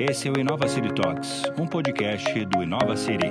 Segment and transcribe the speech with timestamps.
[0.00, 3.30] Esse é o Inova City Talks, um podcast do Inova City.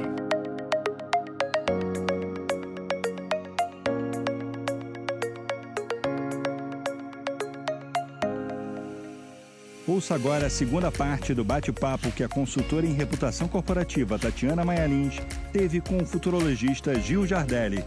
[9.88, 14.88] Ouça agora a segunda parte do bate-papo que a consultora em reputação corporativa Tatiana Maia
[15.52, 17.84] teve com o futurologista Gil Jardelli.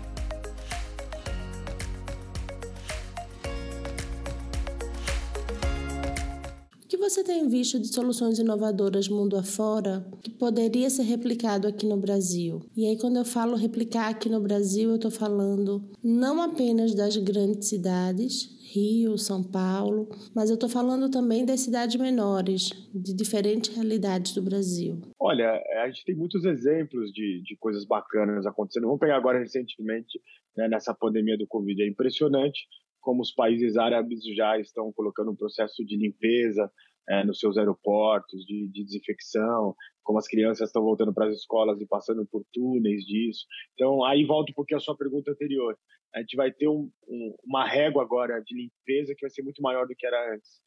[7.12, 12.62] Você tem visto de soluções inovadoras mundo afora que poderia ser replicado aqui no Brasil?
[12.74, 17.14] E aí, quando eu falo replicar aqui no Brasil, eu estou falando não apenas das
[17.18, 23.76] grandes cidades, Rio, São Paulo, mas eu estou falando também das cidades menores, de diferentes
[23.76, 24.98] realidades do Brasil.
[25.20, 28.84] Olha, a gente tem muitos exemplos de, de coisas bacanas acontecendo.
[28.84, 30.18] Vamos pegar agora recentemente,
[30.56, 31.82] né, nessa pandemia do Covid.
[31.82, 32.62] É impressionante
[33.02, 36.70] como os países árabes já estão colocando um processo de limpeza
[37.08, 41.80] é, nos seus aeroportos, de, de, desinfecção, como as crianças estão voltando para as escolas
[41.80, 43.46] e passando por túneis disso.
[43.74, 45.76] Então, aí volto um pouquinho à sua pergunta anterior
[46.14, 49.62] a gente vai ter um, um, uma régua agora de limpeza que vai ser muito
[49.62, 50.60] maior do que era antes.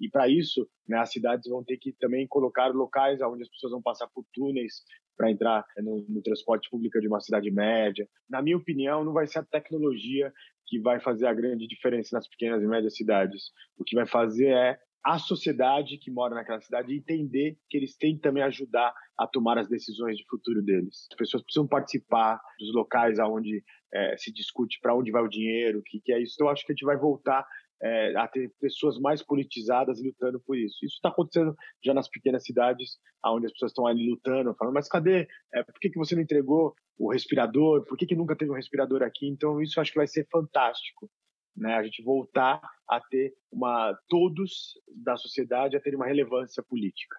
[0.00, 3.72] E para isso, né, as cidades vão ter que também colocar locais onde as pessoas
[3.72, 4.82] vão passar por túneis
[5.16, 8.08] para entrar no, no, transporte público de uma cidade média.
[8.28, 10.32] Na minha opinião, não vai ser a tecnologia
[10.66, 13.50] que vai fazer a grande diferença nas pequenas e médias cidades.
[13.76, 18.14] O que vai fazer é a sociedade que mora naquela cidade entender que eles têm
[18.14, 21.06] que também ajudar a tomar as decisões de futuro deles.
[21.10, 25.82] As pessoas precisam participar dos locais aonde é, se discute para onde vai o dinheiro,
[25.84, 26.34] que, que, é isso.
[26.36, 27.44] Então, acho que a gente vai voltar
[27.82, 30.84] é, a ter pessoas mais politizadas lutando por isso.
[30.84, 34.88] Isso está acontecendo já nas pequenas cidades, onde as pessoas estão ali lutando, falando, mas
[34.88, 35.26] cadê?
[35.52, 37.84] É, por que, que você não entregou o respirador?
[37.86, 39.26] Por que, que nunca teve um respirador aqui?
[39.26, 41.10] Então, isso acho que vai ser fantástico
[41.56, 41.74] né?
[41.74, 47.16] A gente voltar a ter uma todos da sociedade a ter uma relevância política.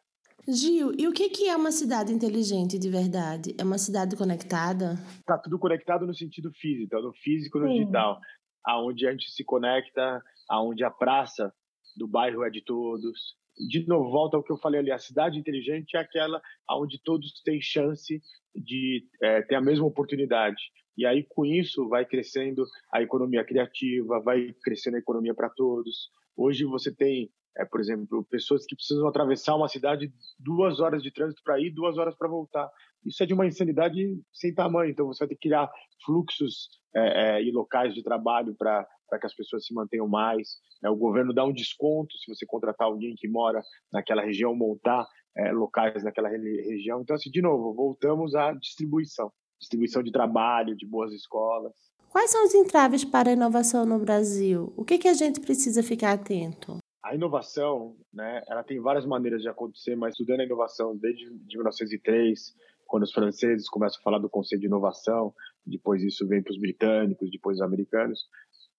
[0.47, 3.55] Gil, e o que é uma cidade inteligente de verdade?
[3.57, 4.95] É uma cidade conectada?
[5.19, 7.79] Está tudo conectado no sentido físico, no físico no Sim.
[7.79, 8.19] digital.
[8.65, 11.53] Aonde a gente se conecta, aonde a praça
[11.95, 13.35] do bairro é de todos.
[13.57, 16.41] De novo, volta ao que eu falei ali, a cidade inteligente é aquela
[16.71, 18.21] onde todos têm chance
[18.55, 20.61] de é, ter a mesma oportunidade.
[20.97, 26.09] E aí, com isso, vai crescendo a economia criativa, vai crescendo a economia para todos.
[26.35, 31.11] Hoje você tem, é, por exemplo, pessoas que precisam atravessar uma cidade duas horas de
[31.11, 32.69] trânsito para ir, duas horas para voltar.
[33.05, 34.89] Isso é de uma insanidade sem tamanho.
[34.89, 35.69] Então, você vai ter que criar
[36.05, 38.87] fluxos é, é, e locais de trabalho para
[39.19, 40.57] que as pessoas se mantenham mais.
[40.81, 40.89] Né?
[40.89, 45.05] O governo dá um desconto se você contratar alguém que mora naquela região, montar
[45.37, 47.01] é, locais naquela região.
[47.01, 49.31] Então, assim, de novo, voltamos à distribuição
[49.63, 51.73] distribuição de trabalho, de boas escolas.
[52.09, 54.71] Quais são os entraves para a inovação no Brasil?
[54.77, 56.77] O que, que a gente precisa ficar atento?
[57.03, 61.57] A inovação, né, ela tem várias maneiras de acontecer, mas estudando a inovação desde de
[61.57, 62.55] 1903,
[62.85, 65.33] quando os franceses começam a falar do conceito de inovação,
[65.65, 68.21] depois isso vem para os britânicos, depois os americanos,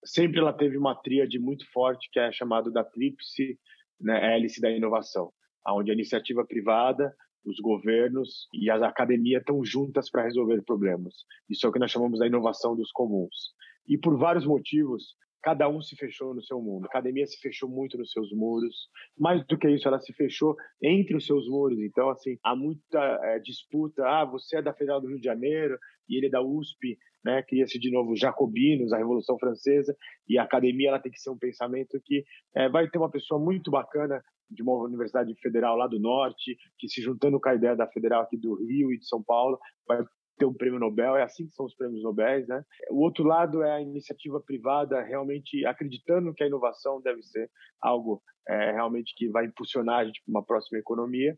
[0.04, 3.58] sempre ela teve uma tríade muito forte que é chamada da tríplice
[4.00, 5.30] né, hélice da inovação,
[5.68, 7.14] onde a iniciativa privada,
[7.44, 11.14] os governos e as academias estão juntas para resolver problemas.
[11.48, 13.52] Isso é o que nós chamamos da inovação dos comuns.
[13.86, 16.84] E por vários motivos, cada um se fechou no seu mundo.
[16.84, 18.88] A academia se fechou muito nos seus muros.
[19.16, 21.78] Mais do que isso, ela se fechou entre os seus muros.
[21.80, 24.02] Então, assim, há muita é, disputa.
[24.06, 25.78] Ah, você é da Federal do Rio de Janeiro
[26.08, 27.42] e ele é da USP, né?
[27.42, 29.94] Cria-se de novo jacobinos, a Revolução Francesa.
[30.26, 32.24] E a academia ela tem que ser um pensamento que
[32.56, 36.88] é, vai ter uma pessoa muito bacana de uma universidade federal lá do norte, que
[36.88, 40.02] se juntando com a ideia da federal aqui do Rio e de São Paulo, vai
[40.36, 42.64] ter um prêmio Nobel, é assim que são os prêmios Nobel, né?
[42.90, 47.50] O outro lado é a iniciativa privada realmente acreditando que a inovação deve ser
[47.80, 51.36] algo é, realmente que vai impulsionar a gente para uma próxima economia.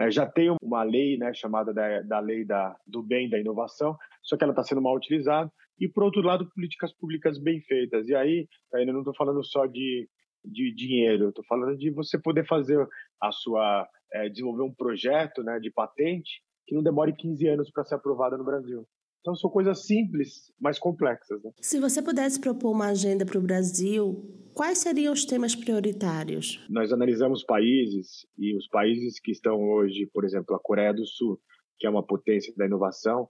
[0.00, 3.96] É, já tem uma lei, né, chamada da, da lei da, do bem da inovação,
[4.22, 5.50] só que ela está sendo mal utilizada.
[5.78, 8.08] E por outro lado, políticas públicas bem feitas.
[8.08, 10.08] E aí, ainda não estou falando só de
[10.44, 11.30] de dinheiro.
[11.30, 12.86] Estou falando de você poder fazer
[13.20, 17.84] a sua é, desenvolver um projeto, né, de patente que não demore 15 anos para
[17.84, 18.86] ser aprovada no Brasil.
[19.20, 21.42] Então são coisas simples, mas complexas.
[21.42, 21.50] Né?
[21.62, 24.22] Se você pudesse propor uma agenda para o Brasil,
[24.52, 26.62] quais seriam os temas prioritários?
[26.68, 31.40] Nós analisamos países e os países que estão hoje, por exemplo, a Coreia do Sul,
[31.78, 33.26] que é uma potência da inovação,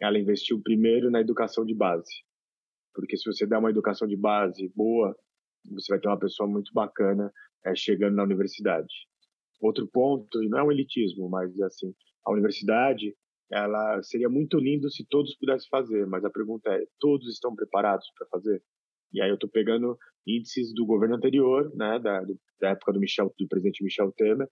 [0.00, 2.12] ela investiu primeiro na educação de base.
[2.94, 5.12] Porque se você der uma educação de base boa,
[5.70, 7.32] você vai ter uma pessoa muito bacana
[7.64, 8.92] é, chegando na universidade.
[9.60, 11.92] Outro ponto, não é um elitismo, mas assim,
[12.24, 13.14] a universidade,
[13.50, 18.06] ela seria muito lindo se todos pudessem fazer, mas a pergunta é, todos estão preparados
[18.16, 18.62] para fazer?
[19.12, 22.22] E aí eu estou pegando índices do governo anterior, né, da,
[22.60, 24.48] da época do Michel, do presidente Michel Temer,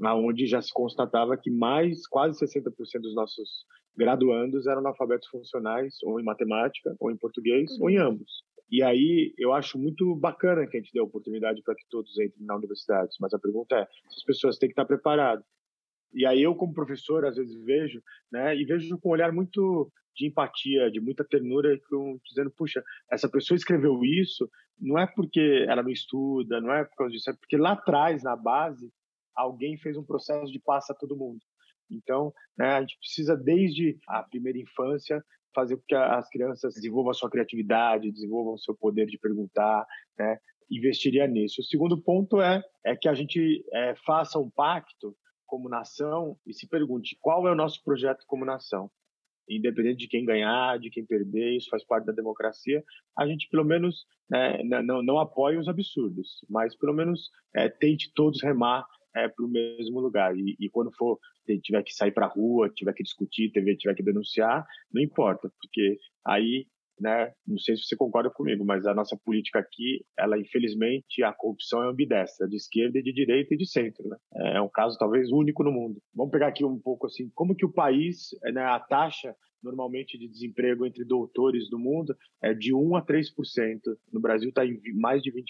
[0.00, 2.70] onde já se constatava que mais quase 60%
[3.00, 3.64] dos nossos
[3.96, 7.82] graduandos eram analfabetos funcionais, ou em matemática, ou em português, uhum.
[7.82, 8.06] ou em uhum.
[8.12, 8.44] ambos.
[8.70, 12.12] E aí eu acho muito bacana que a gente dê a oportunidade para que todos
[12.18, 15.44] entrem na universidade, mas a pergunta é, as pessoas têm que estar preparadas.
[16.12, 19.90] E aí eu como professor às vezes vejo, né, e vejo com um olhar muito
[20.16, 21.78] de empatia, de muita ternura,
[22.26, 24.50] dizendo, puxa, essa pessoa escreveu isso,
[24.80, 28.22] não é porque ela não estuda, não é por causa disso, é porque lá atrás,
[28.22, 28.92] na base,
[29.34, 31.40] alguém fez um processo de passa a todo mundo.
[31.90, 35.24] Então, né, a gente precisa, desde a primeira infância,
[35.54, 39.86] fazer com que as crianças desenvolvam a sua criatividade, desenvolvam o seu poder de perguntar,
[40.18, 40.38] né,
[40.70, 41.60] investiria nisso.
[41.60, 45.16] O segundo ponto é, é que a gente é, faça um pacto
[45.48, 48.88] como nação e se pergunte qual é o nosso projeto como nação.
[49.48, 52.84] Independente de quem ganhar, de quem perder, isso faz parte da democracia.
[53.16, 58.12] A gente, pelo menos, né, não, não apoia os absurdos, mas pelo menos é, tente
[58.14, 58.86] todos remar
[59.16, 60.36] é, para o mesmo lugar.
[60.36, 61.18] E, e, quando for
[61.62, 65.98] tiver que sair para a rua, tiver que discutir, tiver que denunciar, não importa, porque
[66.26, 66.66] aí,
[67.00, 71.32] né, não sei se você concorda comigo, mas a nossa política aqui, ela infelizmente a
[71.32, 74.16] corrupção é ambidestra, de esquerda de direita e de centro, né?
[74.56, 76.00] É um caso talvez único no mundo.
[76.14, 80.28] Vamos pegar aqui um pouco assim, como que o país, né, a taxa normalmente de
[80.28, 83.24] desemprego entre doutores do mundo é de 1 a 3%.
[84.12, 85.44] No Brasil está em mais de 20%.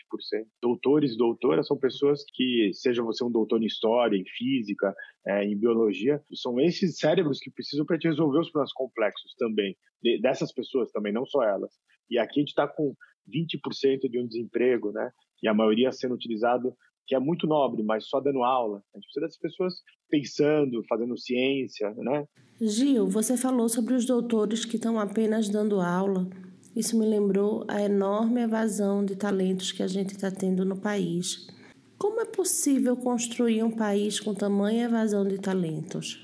[0.62, 4.94] Doutores e doutoras são pessoas que, seja você um doutor em história, em física,
[5.26, 9.76] é, em biologia, são esses cérebros que precisam para te resolver os problemas complexos também,
[10.02, 11.72] de, dessas pessoas também, não só elas.
[12.10, 12.94] E aqui a gente está com
[13.28, 15.10] 20% de um desemprego, né?
[15.42, 16.74] E a maioria sendo utilizado
[17.08, 18.82] que é muito nobre, mas só dando aula.
[18.94, 19.74] A gente precisa dessas pessoas
[20.10, 22.26] pensando, fazendo ciência, né?
[22.60, 26.28] Gil, você falou sobre os doutores que estão apenas dando aula.
[26.76, 31.48] Isso me lembrou a enorme evasão de talentos que a gente está tendo no país.
[31.96, 36.22] Como é possível construir um país com tamanha evasão de talentos?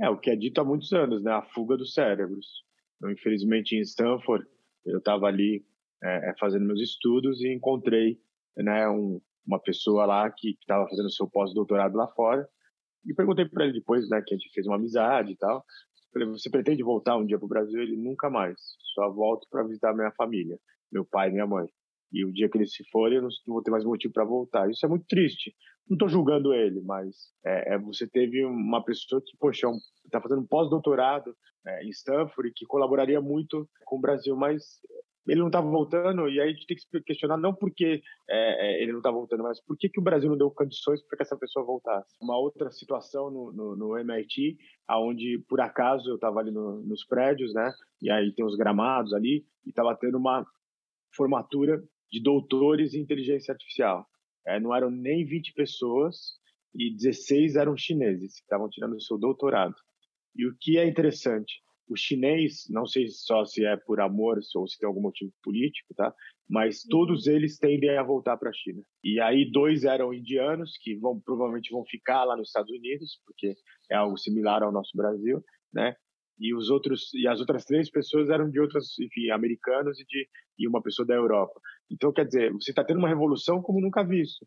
[0.00, 1.30] É o que é dito há muitos anos, né?
[1.30, 2.46] A fuga dos cérebros.
[3.04, 4.46] Infelizmente, em Stanford,
[4.86, 5.62] eu estava ali
[6.02, 8.18] é, fazendo meus estudos e encontrei
[8.56, 12.48] né, um, uma pessoa lá que estava fazendo seu pós-doutorado lá fora.
[13.04, 15.64] E perguntei para ele depois, né, que a gente fez uma amizade e tal.
[16.12, 17.80] Falei, você pretende voltar um dia para o Brasil?
[17.80, 18.58] Ele nunca mais.
[18.94, 20.58] Só volto para visitar minha família,
[20.92, 21.66] meu pai e minha mãe.
[22.12, 24.70] E o dia que ele se for, eu não, vou ter mais motivo para voltar.
[24.70, 25.54] Isso é muito triste.
[25.88, 29.66] Não estou julgando ele, mas é, é, você teve uma pessoa que, poxa,
[30.04, 31.34] está um, fazendo um pós-doutorado
[31.66, 34.62] é, em Stanford, que colaboraria muito com o Brasil, mas
[35.26, 38.82] ele não estava voltando, e aí a gente tem que questionar não porque é, é
[38.82, 41.22] ele não está voltando, mas por que, que o Brasil não deu condições para que
[41.22, 42.16] essa pessoa voltasse.
[42.20, 44.56] Uma outra situação no, no, no MIT,
[44.88, 49.12] aonde por acaso eu estava ali no, nos prédios, né, e aí tem os gramados
[49.12, 50.44] ali, e estava tendo uma
[51.14, 54.06] formatura de doutores em inteligência artificial.
[54.46, 56.16] É, não eram nem 20 pessoas,
[56.74, 59.74] e 16 eram chineses, que estavam tirando o seu doutorado.
[60.34, 64.66] E o que é interessante, o chinês, não sei só se é por amor ou
[64.66, 66.14] se tem algum motivo político, tá?
[66.48, 68.82] Mas todos eles tendem a voltar para a China.
[69.02, 73.54] E aí dois eram indianos que vão provavelmente vão ficar lá nos Estados Unidos, porque
[73.90, 75.42] é algo similar ao nosso Brasil,
[75.72, 75.94] né?
[76.38, 80.28] E os outros e as outras três pessoas eram de outras, enfim, americanos e de
[80.58, 81.60] e uma pessoa da Europa.
[81.90, 84.46] Então quer dizer, você está tendo uma revolução como nunca visto.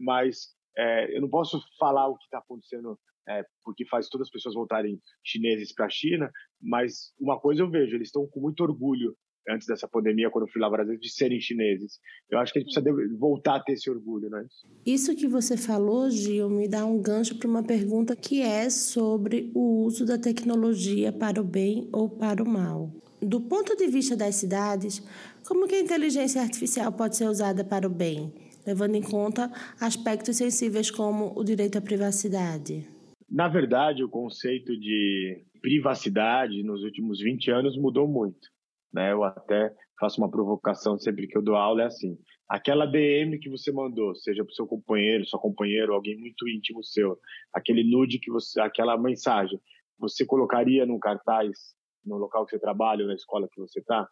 [0.00, 4.30] Mas é, eu não posso falar o que está acontecendo é, porque faz todas as
[4.30, 8.62] pessoas voltarem chineses para a China, mas uma coisa eu vejo, eles estão com muito
[8.62, 9.16] orgulho
[9.48, 11.98] antes dessa pandemia, quando eu fui lá várias vezes, de serem chineses.
[12.30, 14.46] Eu acho que a gente precisa voltar a ter esse orgulho, né?
[14.86, 19.52] Isso que você falou, Gil, me dá um gancho para uma pergunta que é sobre
[19.54, 22.90] o uso da tecnologia para o bem ou para o mal.
[23.20, 25.02] Do ponto de vista das cidades,
[25.46, 28.32] como que a inteligência artificial pode ser usada para o bem,
[28.66, 32.86] levando em conta aspectos sensíveis como o direito à privacidade?
[33.30, 38.48] Na verdade, o conceito de privacidade nos últimos 20 anos mudou muito.
[38.92, 39.12] Né?
[39.12, 42.18] Eu até faço uma provocação sempre que eu dou aula, é assim,
[42.48, 46.84] aquela DM que você mandou, seja para o seu companheiro, sua companheira, alguém muito íntimo
[46.84, 47.18] seu,
[47.52, 49.58] aquele nude que você, aquela mensagem,
[49.98, 54.06] você colocaria num cartaz no local que você trabalha, na escola que você está?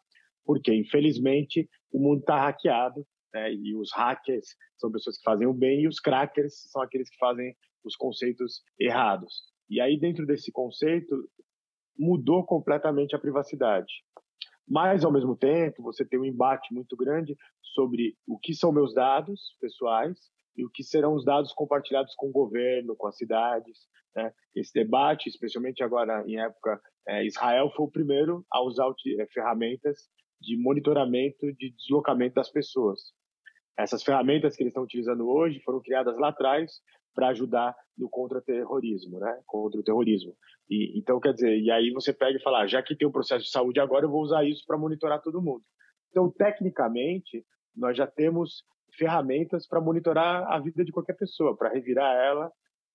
[0.45, 3.53] Porque, infelizmente, o mundo está hackeado né?
[3.53, 4.47] e os hackers
[4.77, 8.63] são pessoas que fazem o bem e os crackers são aqueles que fazem os conceitos
[8.79, 9.33] errados.
[9.69, 11.17] E aí, dentro desse conceito,
[11.99, 13.93] mudou completamente a privacidade.
[14.69, 17.37] Mas, ao mesmo tempo, você tem um embate muito grande
[17.75, 20.19] sobre o que são meus dados pessoais
[20.57, 23.87] e o que serão os dados compartilhados com o governo, com as cidades.
[24.15, 24.33] Né?
[24.55, 28.87] Esse debate, especialmente agora em época, é, Israel foi o primeiro a usar
[29.19, 30.09] é, ferramentas
[30.41, 33.01] de monitoramento de deslocamento das pessoas.
[33.77, 36.81] Essas ferramentas que eles estão utilizando hoje foram criadas lá atrás
[37.15, 39.41] para ajudar no contra-terrorismo, né?
[39.47, 40.35] Contra o terrorismo.
[40.69, 43.13] E, então, quer dizer, e aí você pega e fala, ah, já que tem um
[43.13, 45.63] processo de saúde agora, eu vou usar isso para monitorar todo mundo.
[46.11, 48.65] Então, tecnicamente, nós já temos
[48.97, 52.53] ferramentas para monitorar a vida de qualquer pessoa, para revirar ela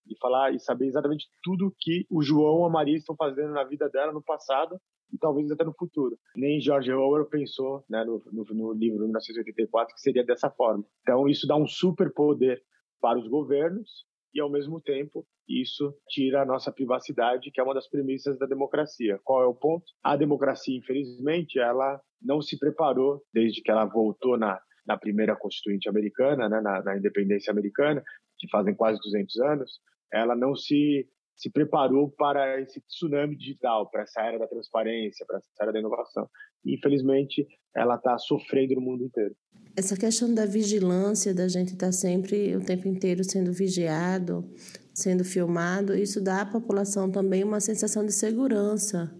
[0.09, 3.63] e falar e saber exatamente tudo que o João e a Maria estão fazendo na
[3.63, 4.79] vida dela no passado
[5.11, 6.17] e talvez até no futuro.
[6.35, 10.83] Nem George Orwell pensou né, no, no, no livro 1984 que seria dessa forma.
[11.01, 12.61] Então isso dá um super poder
[12.99, 17.73] para os governos e ao mesmo tempo isso tira a nossa privacidade, que é uma
[17.73, 19.19] das premissas da democracia.
[19.23, 19.85] Qual é o ponto?
[20.03, 25.87] A democracia, infelizmente, ela não se preparou desde que ela voltou na, na primeira constituinte
[25.87, 28.03] americana, né, na, na independência americana,
[28.37, 29.79] que fazem quase 200 anos,
[30.11, 35.37] ela não se se preparou para esse tsunami digital, para essa era da transparência, para
[35.37, 36.27] essa era da inovação.
[36.65, 39.35] E, infelizmente, ela está sofrendo no mundo inteiro.
[39.75, 44.51] Essa questão da vigilância, da gente estar tá sempre o tempo inteiro sendo vigiado,
[44.91, 49.13] sendo filmado, isso dá à população também uma sensação de segurança.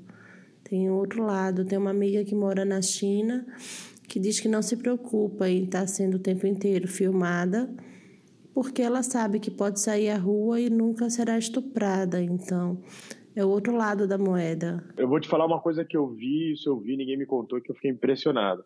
[0.64, 3.46] Tem outro lado, tem uma amiga que mora na China
[4.08, 7.70] que diz que não se preocupa em estar tá sendo o tempo inteiro filmada
[8.58, 12.20] porque ela sabe que pode sair à rua e nunca será estuprada.
[12.20, 12.82] Então,
[13.36, 14.84] é o outro lado da moeda.
[14.98, 17.62] Eu vou te falar uma coisa que eu vi, isso eu vi, ninguém me contou,
[17.62, 18.64] que eu fiquei impressionado.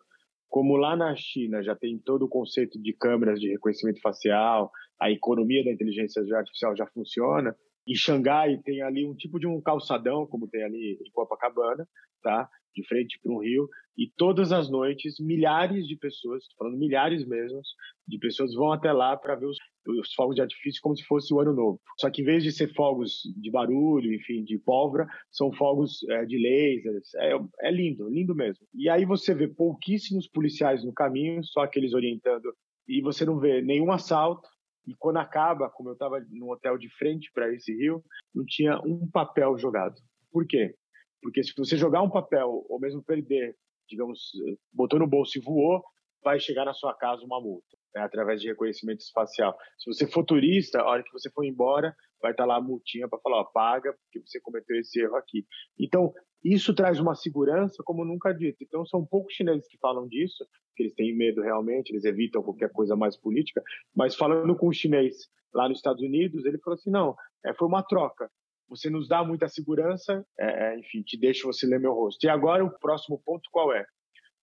[0.48, 5.10] Como lá na China já tem todo o conceito de câmeras de reconhecimento facial, a
[5.10, 7.54] economia da inteligência artificial já funciona,
[7.86, 11.86] em Xangai tem ali um tipo de um calçadão, como tem ali em Copacabana,
[12.22, 12.48] tá?
[12.74, 17.26] De frente para um rio, e todas as noites milhares de pessoas, estou falando milhares
[17.26, 17.60] mesmo,
[18.08, 21.32] de pessoas vão até lá para ver os, os, fogos de artifício como se fosse
[21.32, 21.80] o ano novo.
[21.98, 26.24] Só que em vez de ser fogos de barulho, enfim, de pólvora, são fogos é,
[26.24, 27.14] de lasers.
[27.16, 28.66] É, é lindo, lindo mesmo.
[28.74, 32.54] E aí você vê pouquíssimos policiais no caminho, só aqueles orientando,
[32.88, 34.48] e você não vê nenhum assalto,
[34.86, 38.02] e quando acaba, como eu estava num hotel de frente para esse rio,
[38.34, 39.94] não tinha um papel jogado.
[40.32, 40.74] Por quê?
[41.22, 43.56] Porque se você jogar um papel ou mesmo perder,
[43.88, 44.32] digamos,
[44.72, 45.82] botou no bolso e voou,
[46.22, 49.56] vai chegar na sua casa uma multa, né, através de reconhecimento espacial.
[49.78, 53.08] Se você for turista, a hora que você for embora, vai estar lá a multinha
[53.08, 55.44] para falar, ó, paga porque você cometeu esse erro aqui.
[55.78, 56.12] Então,
[56.44, 58.62] isso traz uma segurança como nunca dito.
[58.62, 62.70] Então, são poucos chineses que falam disso, que eles têm medo realmente, eles evitam qualquer
[62.70, 63.62] coisa mais política,
[63.94, 67.14] mas falando com o chinês lá nos Estados Unidos, ele falou assim, não,
[67.44, 68.30] é, foi uma troca
[68.72, 72.24] você nos dá muita segurança, é, é, enfim, te deixa você ler meu rosto.
[72.24, 73.84] E agora o próximo ponto qual é?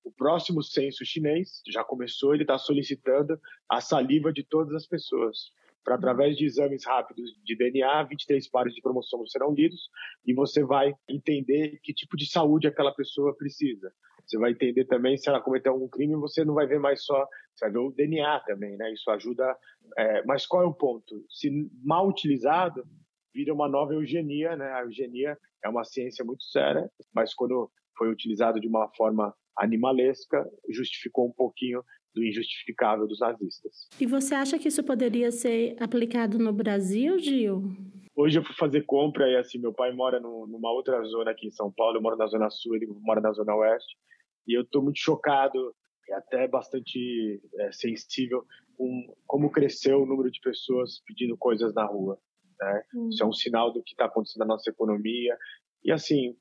[0.03, 5.51] O próximo censo chinês já começou, ele está solicitando a saliva de todas as pessoas.
[5.83, 9.89] Para através de exames rápidos de DNA, 23 pares de cromossomos serão lidos
[10.25, 13.91] e você vai entender que tipo de saúde aquela pessoa precisa.
[14.25, 17.25] Você vai entender também se ela cometeu algum crime, você não vai ver mais só,
[17.55, 18.93] você vai ver o DNA também, né?
[18.93, 19.57] Isso ajuda.
[19.98, 21.25] É, mas qual é o ponto?
[21.27, 21.50] Se
[21.83, 22.86] mal utilizado,
[23.33, 24.71] vira uma nova eugenia, né?
[24.74, 30.50] A eugenia é uma ciência muito séria, mas quando foi utilizado de uma forma animalesca,
[30.69, 31.83] justificou um pouquinho
[32.15, 33.88] do injustificável dos nazistas.
[34.00, 37.63] E você acha que isso poderia ser aplicado no Brasil, Gil?
[38.15, 41.48] Hoje eu fui fazer compra e assim, meu pai mora no, numa outra zona aqui
[41.48, 43.95] em São Paulo, eu moro na zona sul, ele mora na zona oeste,
[44.48, 45.74] e eu estou muito chocado
[46.07, 48.43] e até bastante é, sensível
[48.75, 52.19] com como cresceu o número de pessoas pedindo coisas na rua.
[52.60, 52.84] Né?
[52.96, 53.10] Hum.
[53.10, 55.38] Isso é um sinal do que está acontecendo na nossa economia.
[55.84, 56.36] E assim,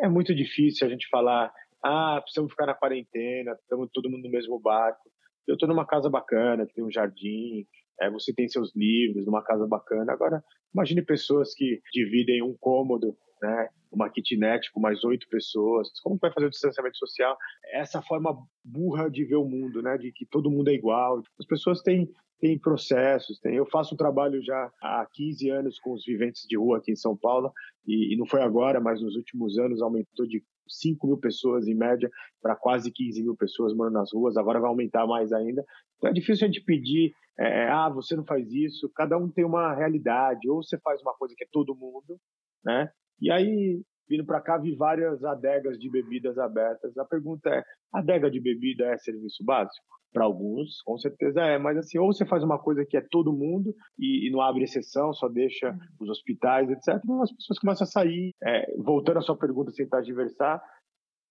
[0.00, 1.52] é muito difícil a gente falar,
[1.82, 5.10] ah, precisamos ficar na quarentena, estamos todo mundo no mesmo barco.
[5.46, 7.66] Eu estou numa casa bacana, que tem um jardim,
[8.00, 10.12] é, você tem seus livros, numa casa bacana.
[10.12, 10.42] Agora,
[10.74, 15.88] imagine pessoas que dividem um cômodo, né, uma kitnet com mais oito pessoas.
[16.00, 17.36] Como vai fazer o distanciamento social?
[17.72, 21.22] Essa forma burra de ver o mundo, né, de que todo mundo é igual.
[21.38, 22.08] As pessoas têm
[22.42, 23.38] tem processos.
[23.44, 26.96] Eu faço um trabalho já há 15 anos com os viventes de rua aqui em
[26.96, 27.52] São Paulo
[27.86, 31.74] e, e não foi agora, mas nos últimos anos aumentou de 5 mil pessoas em
[31.74, 32.10] média
[32.42, 34.36] para quase 15 mil pessoas morando nas ruas.
[34.36, 35.64] Agora vai aumentar mais ainda.
[35.96, 38.90] Então é difícil a gente pedir, é, ah, você não faz isso.
[38.92, 40.50] Cada um tem uma realidade.
[40.50, 42.18] Ou você faz uma coisa que é todo mundo,
[42.64, 42.90] né?
[43.22, 43.80] E aí
[44.12, 46.96] vindo para cá vi várias adegas de bebidas abertas.
[46.98, 47.62] A pergunta é:
[47.94, 49.86] adega de bebida é serviço básico?
[50.12, 53.32] Para alguns, com certeza é, mas assim, ou você faz uma coisa que é todo
[53.32, 57.00] mundo e, e não abre exceção, só deixa os hospitais, etc.
[57.02, 58.34] Então as pessoas começam a sair.
[58.44, 60.62] É, voltando à sua pergunta, sem diversar,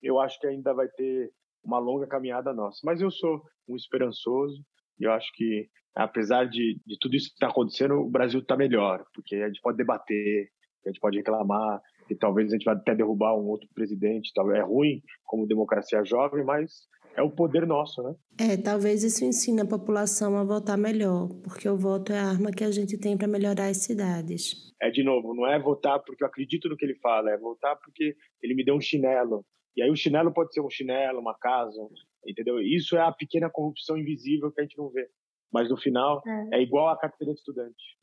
[0.01, 1.29] eu acho que ainda vai ter
[1.63, 2.79] uma longa caminhada nossa.
[2.83, 4.59] Mas eu sou um esperançoso
[4.99, 8.57] e eu acho que, apesar de, de tudo isso que está acontecendo, o Brasil está
[8.57, 10.49] melhor, porque a gente pode debater,
[10.89, 14.31] a gente pode reclamar, e talvez a gente vai até derrubar um outro presidente.
[14.55, 18.15] É ruim como democracia jovem, mas é o poder nosso, né?
[18.39, 22.51] É, talvez isso ensine a população a votar melhor, porque o voto é a arma
[22.51, 24.71] que a gente tem para melhorar as cidades.
[24.81, 27.77] É, de novo, não é votar porque eu acredito no que ele fala, é votar
[27.79, 29.45] porque ele me deu um chinelo.
[29.75, 31.81] E aí o chinelo pode ser um chinelo, uma casa,
[32.25, 32.59] entendeu?
[32.59, 35.07] Isso é a pequena corrupção invisível que a gente não vê.
[35.51, 36.21] Mas no final,
[36.51, 37.97] é, é igual a carteira de estudante.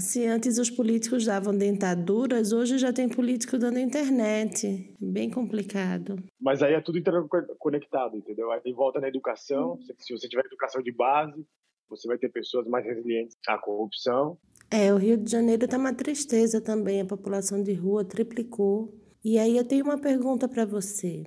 [0.00, 4.94] Se antes os políticos davam dentaduras, hoje já tem político dando internet.
[5.00, 6.16] Bem complicado.
[6.40, 8.50] Mas aí é tudo interconectado, entendeu?
[8.52, 9.72] Aí volta na educação.
[9.72, 9.80] Uhum.
[9.98, 11.44] Se você tiver educação de base,
[11.88, 14.38] você vai ter pessoas mais resilientes à corrupção.
[14.70, 17.00] É, o Rio de Janeiro está uma tristeza também.
[17.00, 18.94] A população de rua triplicou.
[19.24, 21.24] E aí eu tenho uma pergunta para você.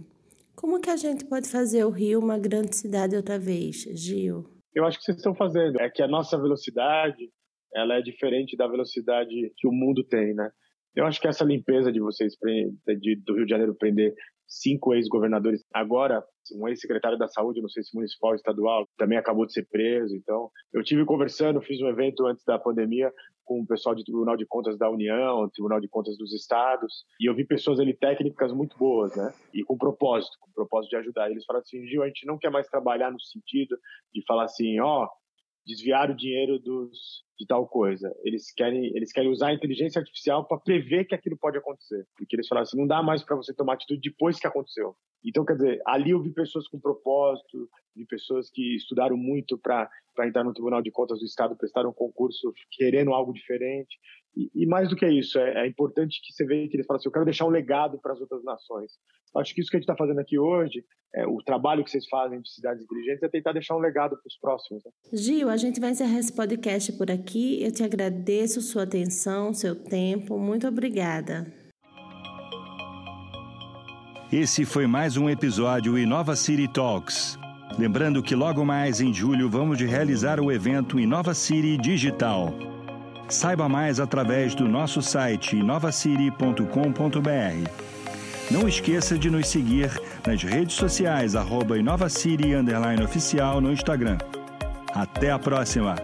[0.56, 4.46] Como que a gente pode fazer o Rio uma grande cidade outra vez, Gil?
[4.74, 5.82] Eu acho que vocês estão fazendo.
[5.82, 7.30] É que a nossa velocidade
[7.74, 10.52] ela é diferente da velocidade que o mundo tem, né?
[10.96, 12.36] Eu acho que essa limpeza de vocês
[13.00, 14.14] de, do Rio de Janeiro prender
[14.46, 16.22] cinco ex-governadores agora
[16.56, 20.16] um ex-secretário da saúde, não sei se municipal ou estadual, também acabou de ser preso.
[20.16, 23.12] Então, eu tive conversando, fiz um evento antes da pandemia
[23.46, 27.30] com o pessoal do Tribunal de Contas da União, Tribunal de Contas dos Estados, e
[27.30, 29.34] eu vi pessoas ali técnicas muito boas, né?
[29.54, 31.30] E com propósito, com propósito de ajudar.
[31.30, 33.78] Eles falaram assim, Gil, a gente não quer mais trabalhar no sentido
[34.14, 35.10] de falar assim, ó, oh,
[35.66, 38.14] desviar o dinheiro dos, de tal coisa.
[38.24, 42.06] Eles querem, eles querem usar a inteligência artificial para prever que aquilo pode acontecer.
[42.18, 44.96] Porque eles falaram assim, não dá mais para você tomar atitude depois que aconteceu.
[45.24, 49.90] Então, quer dizer, ali eu vi pessoas com propósito, vi pessoas que estudaram muito para
[50.28, 54.00] entrar no Tribunal de Contas do Estado, prestaram um concurso querendo algo diferente.
[54.36, 56.98] E, e mais do que isso, é, é, importante que você veja que eles falam
[57.00, 58.92] assim, eu quero deixar um legado para as outras nações.
[59.36, 60.84] Acho que isso que a gente está fazendo aqui hoje,
[61.14, 64.28] é, o trabalho que vocês fazem de cidades inteligentes, é tentar deixar um legado para
[64.28, 64.84] os próximos.
[64.84, 64.92] Né?
[65.14, 67.62] Gil, a gente vai encerrar esse podcast por aqui.
[67.62, 70.40] Eu te agradeço sua atenção, seu tempo.
[70.40, 71.52] Muito obrigada.
[74.32, 77.38] Esse foi mais um episódio Inova City Talks.
[77.78, 82.71] Lembrando que logo mais em julho vamos realizar o evento Inova City Digital.
[83.32, 88.52] Saiba mais através do nosso site inovacity.com.br.
[88.52, 89.90] Não esqueça de nos seguir
[90.28, 91.78] nas redes sociais arroba
[93.06, 94.18] Oficial no Instagram.
[94.94, 95.96] Até a próxima!